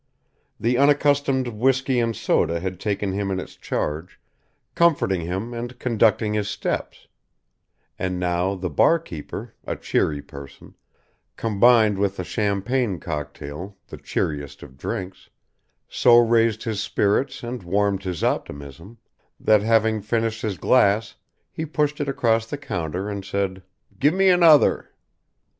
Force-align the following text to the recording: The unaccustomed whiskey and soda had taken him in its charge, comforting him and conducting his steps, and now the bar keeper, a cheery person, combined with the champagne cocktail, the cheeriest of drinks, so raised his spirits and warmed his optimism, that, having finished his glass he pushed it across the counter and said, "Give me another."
The 0.59 0.79
unaccustomed 0.79 1.47
whiskey 1.49 1.99
and 1.99 2.15
soda 2.15 2.59
had 2.59 2.79
taken 2.79 3.11
him 3.11 3.29
in 3.29 3.39
its 3.39 3.55
charge, 3.55 4.19
comforting 4.73 5.21
him 5.21 5.53
and 5.53 5.77
conducting 5.77 6.33
his 6.33 6.49
steps, 6.49 7.07
and 7.99 8.19
now 8.19 8.55
the 8.55 8.71
bar 8.71 8.97
keeper, 8.97 9.53
a 9.63 9.75
cheery 9.75 10.23
person, 10.23 10.73
combined 11.35 11.99
with 11.99 12.17
the 12.17 12.23
champagne 12.23 12.99
cocktail, 12.99 13.77
the 13.89 13.97
cheeriest 13.97 14.63
of 14.63 14.75
drinks, 14.75 15.29
so 15.87 16.17
raised 16.17 16.63
his 16.63 16.81
spirits 16.81 17.43
and 17.43 17.61
warmed 17.61 18.01
his 18.01 18.23
optimism, 18.23 18.97
that, 19.39 19.61
having 19.61 20.01
finished 20.01 20.41
his 20.41 20.57
glass 20.57 21.13
he 21.51 21.63
pushed 21.63 22.01
it 22.01 22.09
across 22.09 22.47
the 22.47 22.57
counter 22.57 23.07
and 23.07 23.23
said, 23.23 23.61
"Give 23.99 24.15
me 24.15 24.29
another." 24.29 24.93